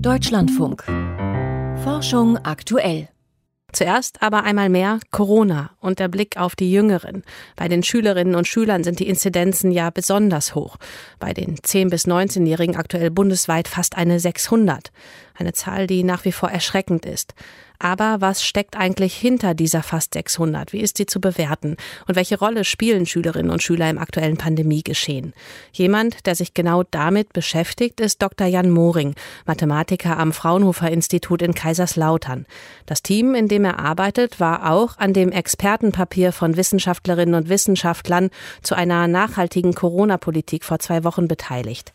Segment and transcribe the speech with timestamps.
[0.00, 0.84] Deutschlandfunk.
[1.82, 3.08] Forschung aktuell.
[3.72, 7.24] Zuerst aber einmal mehr Corona und der Blick auf die Jüngeren.
[7.56, 10.76] Bei den Schülerinnen und Schülern sind die Inzidenzen ja besonders hoch.
[11.18, 14.92] Bei den 10- bis 19-Jährigen aktuell bundesweit fast eine 600.
[15.34, 17.34] Eine Zahl, die nach wie vor erschreckend ist.
[17.80, 20.72] Aber was steckt eigentlich hinter dieser fast 600?
[20.72, 21.76] Wie ist sie zu bewerten?
[22.06, 25.34] Und welche Rolle spielen Schülerinnen und Schüler im aktuellen Pandemiegeschehen?
[25.72, 28.46] Jemand, der sich genau damit beschäftigt, ist Dr.
[28.46, 32.46] Jan Moring, Mathematiker am Fraunhofer Institut in Kaiserslautern.
[32.86, 38.30] Das Team, in dem er arbeitet, war auch an dem Expertenpapier von Wissenschaftlerinnen und Wissenschaftlern
[38.62, 41.92] zu einer nachhaltigen Corona-Politik vor zwei Wochen beteiligt.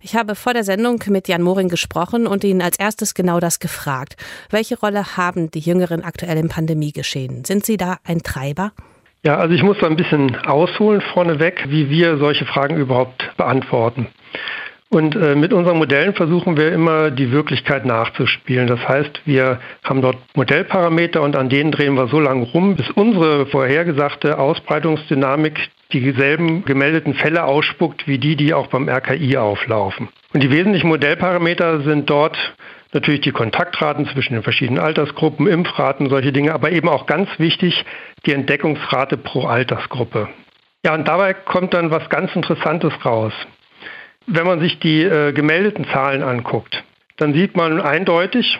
[0.00, 3.58] Ich habe vor der Sendung mit Jan Moring gesprochen und ihn als erstes genau das
[3.60, 4.16] gefragt.
[4.50, 7.44] Welche Rolle haben die Jüngeren aktuell im Pandemiegeschehen?
[7.44, 8.72] Sind sie da ein Treiber?
[9.24, 14.08] Ja, also ich muss da ein bisschen ausholen vorneweg, wie wir solche Fragen überhaupt beantworten.
[14.88, 18.68] Und äh, mit unseren Modellen versuchen wir immer die Wirklichkeit nachzuspielen.
[18.68, 22.88] Das heißt, wir haben dort Modellparameter und an denen drehen wir so lange rum, bis
[22.90, 25.58] unsere vorhergesagte Ausbreitungsdynamik
[25.92, 30.08] dieselben gemeldeten Fälle ausspuckt wie die, die auch beim RKI auflaufen.
[30.32, 32.36] Und die wesentlichen Modellparameter sind dort
[32.92, 37.84] natürlich die Kontaktraten zwischen den verschiedenen Altersgruppen, Impfraten, solche Dinge, aber eben auch ganz wichtig
[38.24, 40.28] die Entdeckungsrate pro Altersgruppe.
[40.84, 43.32] Ja, und dabei kommt dann was ganz Interessantes raus.
[44.26, 46.82] Wenn man sich die äh, gemeldeten Zahlen anguckt,
[47.16, 48.58] dann sieht man eindeutig,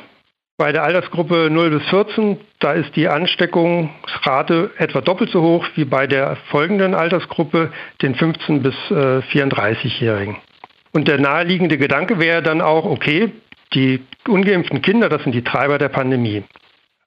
[0.58, 5.84] bei der Altersgruppe 0 bis 14, da ist die Ansteckungsrate etwa doppelt so hoch wie
[5.84, 10.36] bei der folgenden Altersgruppe, den 15 bis äh, 34-Jährigen.
[10.92, 13.32] Und der naheliegende Gedanke wäre dann auch, okay,
[13.74, 16.44] die ungeimpften Kinder, das sind die Treiber der Pandemie.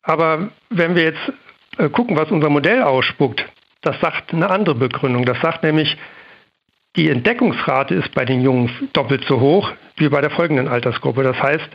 [0.04, 1.34] Aber wenn wir jetzt
[1.78, 3.44] äh, gucken, was unser Modell ausspuckt,
[3.82, 5.26] das sagt eine andere Begründung.
[5.26, 5.98] Das sagt nämlich,
[6.96, 11.24] die Entdeckungsrate ist bei den Jungen doppelt so hoch wie bei der folgenden Altersgruppe.
[11.24, 11.70] Das heißt,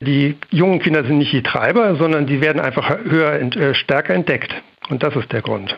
[0.00, 4.54] die jungen Kinder sind nicht die Treiber, sondern die werden einfach höher, äh, stärker entdeckt.
[4.88, 5.76] Und das ist der Grund.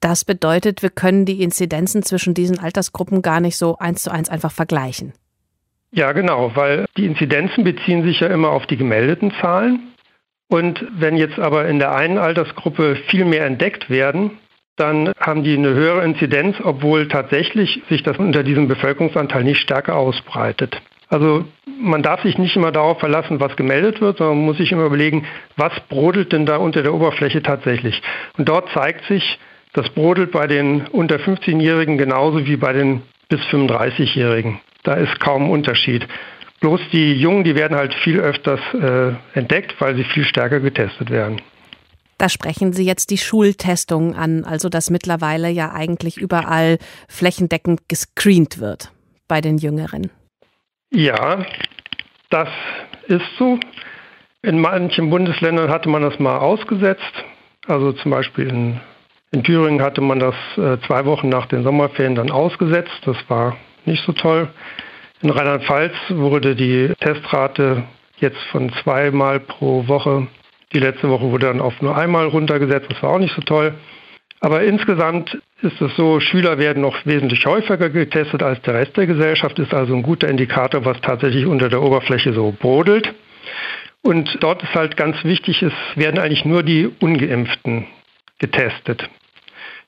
[0.00, 4.28] Das bedeutet, wir können die Inzidenzen zwischen diesen Altersgruppen gar nicht so eins zu eins
[4.28, 5.12] einfach vergleichen.
[5.92, 9.92] Ja, genau, weil die Inzidenzen beziehen sich ja immer auf die gemeldeten Zahlen.
[10.48, 14.38] Und wenn jetzt aber in der einen Altersgruppe viel mehr entdeckt werden,
[14.76, 19.96] dann haben die eine höhere Inzidenz, obwohl tatsächlich sich das unter diesem Bevölkerungsanteil nicht stärker
[19.96, 20.80] ausbreitet.
[21.08, 21.44] Also
[21.80, 24.86] man darf sich nicht immer darauf verlassen, was gemeldet wird, sondern man muss sich immer
[24.86, 25.26] überlegen,
[25.56, 28.02] was brodelt denn da unter der Oberfläche tatsächlich.
[28.36, 29.38] Und dort zeigt sich,
[29.74, 34.60] das brodelt bei den unter 15-Jährigen genauso wie bei den bis 35-Jährigen.
[34.82, 36.06] Da ist kaum Unterschied.
[36.60, 41.10] Bloß die Jungen, die werden halt viel öfters äh, entdeckt, weil sie viel stärker getestet
[41.10, 41.40] werden.
[42.24, 48.60] Da sprechen Sie jetzt die Schultestungen an, also dass mittlerweile ja eigentlich überall flächendeckend gescreent
[48.60, 48.90] wird
[49.28, 50.10] bei den Jüngeren.
[50.90, 51.44] Ja,
[52.30, 52.48] das
[53.08, 53.58] ist so.
[54.40, 57.12] In manchen Bundesländern hatte man das mal ausgesetzt.
[57.66, 58.80] Also zum Beispiel in,
[59.30, 63.02] in Thüringen hatte man das äh, zwei Wochen nach den Sommerferien dann ausgesetzt.
[63.04, 64.48] Das war nicht so toll.
[65.20, 67.82] In Rheinland-Pfalz wurde die Testrate
[68.16, 70.26] jetzt von zweimal pro Woche,
[70.74, 72.90] die letzte Woche wurde dann auf nur einmal runtergesetzt.
[72.90, 73.74] Das war auch nicht so toll.
[74.40, 79.06] Aber insgesamt ist es so, Schüler werden noch wesentlich häufiger getestet als der Rest der
[79.06, 83.14] Gesellschaft, ist also ein guter Indikator, was tatsächlich unter der Oberfläche so brodelt.
[84.02, 87.86] Und dort ist halt ganz wichtig, es werden eigentlich nur die ungeimpften
[88.38, 89.08] getestet.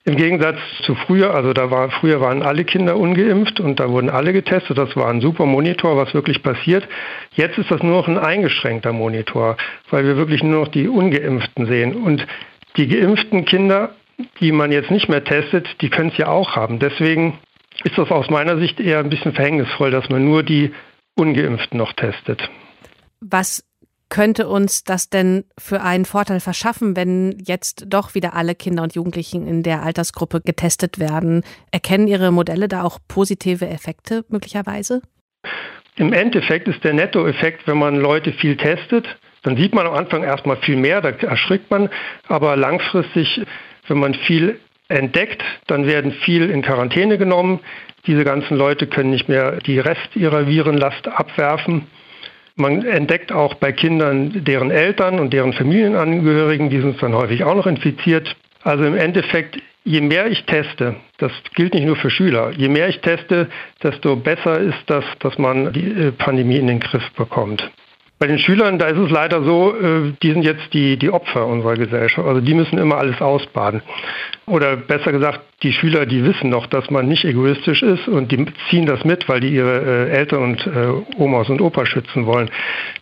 [0.06, 4.08] Im Gegensatz zu früher, also da war, früher waren alle Kinder ungeimpft und da wurden
[4.08, 4.78] alle getestet.
[4.78, 6.86] Das war ein super Monitor, was wirklich passiert.
[7.34, 9.56] Jetzt ist das nur noch ein eingeschränkter Monitor,
[9.90, 11.94] weil wir wirklich nur noch die ungeimpften sehen.
[11.96, 12.26] Und
[12.76, 13.90] die geimpften Kinder
[14.40, 16.78] die man jetzt nicht mehr testet, die können es ja auch haben.
[16.78, 17.38] Deswegen
[17.84, 20.72] ist das aus meiner Sicht eher ein bisschen verhängnisvoll, dass man nur die
[21.14, 22.48] ungeimpften noch testet.
[23.20, 23.64] Was
[24.08, 28.94] könnte uns das denn für einen Vorteil verschaffen, wenn jetzt doch wieder alle Kinder und
[28.94, 31.42] Jugendlichen in der Altersgruppe getestet werden?
[31.70, 35.02] Erkennen Ihre Modelle da auch positive Effekte möglicherweise?
[35.96, 39.06] Im Endeffekt ist der Nettoeffekt, wenn man Leute viel testet,
[39.42, 41.88] dann sieht man am Anfang erstmal viel mehr, da erschrickt man,
[42.28, 43.40] aber langfristig
[43.88, 44.58] wenn man viel
[44.88, 47.60] entdeckt, dann werden viel in Quarantäne genommen.
[48.06, 51.86] Diese ganzen Leute können nicht mehr die Rest ihrer Virenlast abwerfen.
[52.58, 57.54] Man entdeckt auch bei Kindern deren Eltern und deren Familienangehörigen, die sind dann häufig auch
[57.54, 58.34] noch infiziert.
[58.62, 62.88] Also im Endeffekt, je mehr ich teste, das gilt nicht nur für Schüler, je mehr
[62.88, 63.48] ich teste,
[63.82, 67.70] desto besser ist das, dass man die äh, Pandemie in den Griff bekommt.
[68.18, 71.46] Bei den Schülern, da ist es leider so, äh, die sind jetzt die, die Opfer
[71.46, 72.26] unserer Gesellschaft.
[72.26, 73.82] Also die müssen immer alles ausbaden.
[74.46, 78.46] Oder besser gesagt, die Schüler, die wissen noch, dass man nicht egoistisch ist und die
[78.70, 82.50] ziehen das mit, weil die ihre äh, Eltern und äh, Omas und Opa schützen wollen.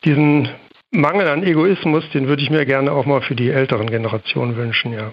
[0.04, 0.48] Diesen
[0.90, 4.92] Mangel an Egoismus, den würde ich mir gerne auch mal für die älteren Generationen wünschen,
[4.92, 5.12] ja.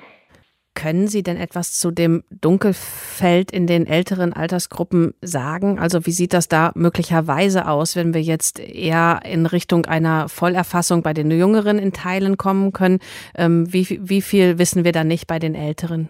[0.73, 5.79] Können Sie denn etwas zu dem Dunkelfeld in den älteren Altersgruppen sagen?
[5.79, 11.03] Also wie sieht das da möglicherweise aus, wenn wir jetzt eher in Richtung einer Vollerfassung
[11.03, 12.99] bei den Jüngeren in Teilen kommen können?
[13.35, 16.07] Ähm, wie, wie viel wissen wir da nicht bei den Älteren?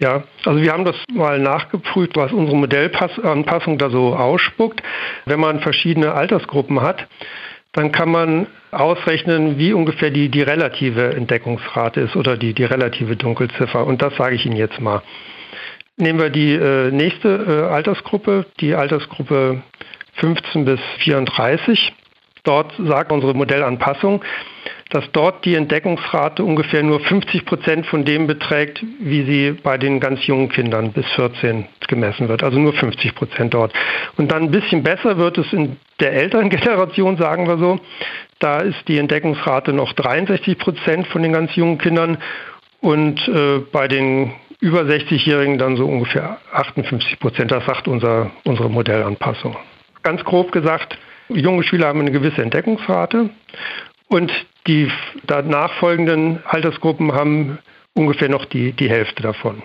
[0.00, 4.82] Ja, also wir haben das mal nachgeprüft, was unsere Modellanpassung da so ausspuckt.
[5.24, 7.06] Wenn man verschiedene Altersgruppen hat,
[7.74, 13.16] dann kann man ausrechnen, wie ungefähr die, die relative Entdeckungsrate ist oder die, die relative
[13.16, 13.84] Dunkelziffer.
[13.84, 15.02] Und das sage ich Ihnen jetzt mal.
[15.96, 17.28] Nehmen wir die äh, nächste
[17.68, 19.62] äh, Altersgruppe, die Altersgruppe
[20.14, 21.92] 15 bis 34.
[22.44, 24.22] Dort sagt unsere Modellanpassung,
[24.94, 29.98] dass dort die Entdeckungsrate ungefähr nur 50 Prozent von dem beträgt, wie sie bei den
[29.98, 32.44] ganz jungen Kindern bis 14 gemessen wird.
[32.44, 33.72] Also nur 50 Prozent dort.
[34.16, 37.80] Und dann ein bisschen besser wird es in der älteren Generation, sagen wir so.
[38.38, 42.18] Da ist die Entdeckungsrate noch 63 Prozent von den ganz jungen Kindern
[42.80, 44.30] und äh, bei den
[44.60, 47.50] über 60-Jährigen dann so ungefähr 58 Prozent.
[47.50, 49.56] Das sagt unser, unsere Modellanpassung.
[50.04, 50.96] Ganz grob gesagt,
[51.28, 53.30] junge Schüler haben eine gewisse Entdeckungsrate
[54.06, 54.30] und
[54.66, 54.90] die
[55.26, 57.58] danach folgenden Altersgruppen haben
[57.94, 59.62] ungefähr noch die, die Hälfte davon.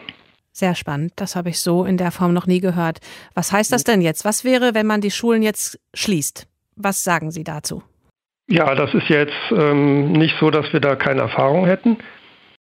[0.52, 3.00] Sehr spannend, das habe ich so in der Form noch nie gehört.
[3.34, 4.26] Was heißt das denn jetzt?
[4.26, 6.48] Was wäre, wenn man die Schulen jetzt schließt?
[6.76, 7.84] Was sagen Sie dazu?
[8.48, 11.98] Ja, das ist jetzt ähm, nicht so, dass wir da keine Erfahrung hätten.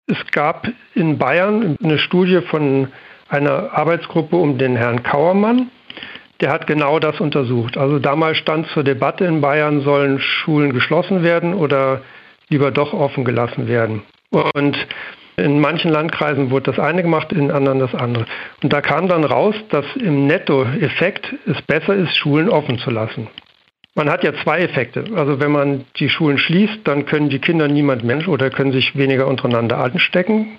[0.07, 2.89] Es gab in Bayern eine Studie von
[3.29, 5.71] einer Arbeitsgruppe um den Herrn Kauermann
[6.41, 7.77] der hat genau das untersucht.
[7.77, 12.01] Also damals stand zur Debatte in Bayern, sollen Schulen geschlossen werden oder
[12.51, 14.03] lieber doch offen gelassen werden.
[14.31, 14.77] Und
[15.37, 18.27] in manchen Landkreisen wurde das eine gemacht, in anderen das andere.
[18.63, 23.29] Und da kam dann raus, dass im Nettoeffekt es besser ist, Schulen offen zu lassen.
[23.95, 25.05] Man hat ja zwei Effekte.
[25.17, 28.97] Also wenn man die Schulen schließt, dann können die Kinder niemand Mensch oder können sich
[28.97, 30.59] weniger untereinander anstecken.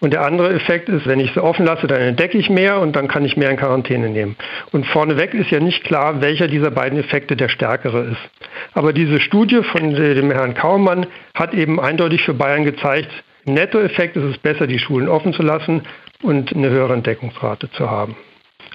[0.00, 2.96] Und der andere Effekt ist, wenn ich sie offen lasse, dann entdecke ich mehr und
[2.96, 4.34] dann kann ich mehr in Quarantäne nehmen.
[4.72, 8.30] Und vorneweg ist ja nicht klar, welcher dieser beiden Effekte der stärkere ist.
[8.72, 13.10] Aber diese Studie von dem Herrn Kaumann hat eben eindeutig für Bayern gezeigt,
[13.44, 15.82] im Nettoeffekt ist es besser, die Schulen offen zu lassen
[16.22, 18.16] und eine höhere Entdeckungsrate zu haben.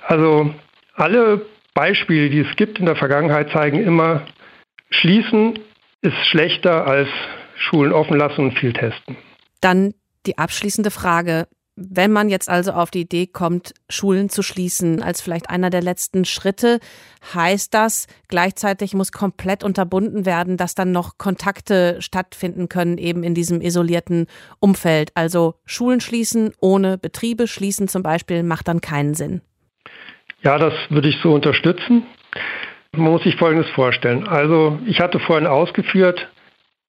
[0.08, 0.54] Also
[0.96, 4.22] alle Beispiele, die es gibt in der Vergangenheit, zeigen immer,
[4.90, 5.60] schließen
[6.02, 7.10] ist schlechter als
[7.58, 9.18] Schulen offen lassen und viel testen.
[9.62, 9.94] Dann
[10.28, 11.48] die abschließende Frage.
[11.78, 15.82] Wenn man jetzt also auf die Idee kommt, Schulen zu schließen als vielleicht einer der
[15.82, 16.80] letzten Schritte,
[17.34, 23.34] heißt das, gleichzeitig muss komplett unterbunden werden, dass dann noch Kontakte stattfinden können, eben in
[23.36, 24.28] diesem isolierten
[24.62, 25.12] Umfeld.
[25.16, 29.42] Also Schulen schließen ohne Betriebe schließen zum Beispiel macht dann keinen Sinn.
[30.44, 32.06] Ja, das würde ich so unterstützen.
[32.94, 34.30] Man muss sich Folgendes vorstellen.
[34.30, 36.30] Also ich hatte vorhin ausgeführt,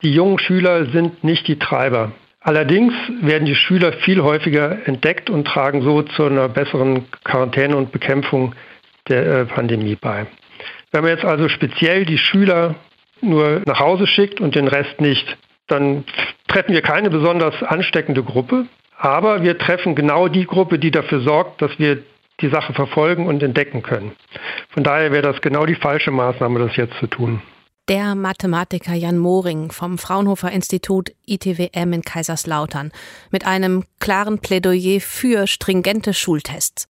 [0.02, 2.12] die jungen Schüler sind nicht die Treiber.
[2.46, 7.90] Allerdings werden die Schüler viel häufiger entdeckt und tragen so zu einer besseren Quarantäne und
[7.90, 8.54] Bekämpfung
[9.08, 10.26] der äh, Pandemie bei.
[10.92, 12.76] Wenn man jetzt also speziell die Schüler
[13.20, 16.04] nur nach Hause schickt und den Rest nicht, dann
[16.46, 18.66] treffen wir keine besonders ansteckende Gruppe,
[18.96, 21.98] aber wir treffen genau die Gruppe, die dafür sorgt, dass wir
[22.40, 24.12] die Sache verfolgen und entdecken können.
[24.68, 27.42] Von daher wäre das genau die falsche Maßnahme, das jetzt zu tun.
[27.88, 32.90] Der Mathematiker Jan Moring vom Fraunhofer Institut ITWM in Kaiserslautern
[33.30, 36.88] mit einem klaren Plädoyer für stringente Schultests.